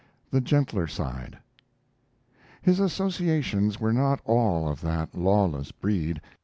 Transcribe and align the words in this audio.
THE 0.31 0.41
GENTLER 0.41 0.87
SIDE 0.87 1.37
His 2.63 2.79
associations 2.79 3.79
were 3.79 3.93
not 3.93 4.19
all 4.25 4.67
of 4.67 4.81
that 4.81 5.13
lawless 5.13 5.71
breed. 5.71 6.19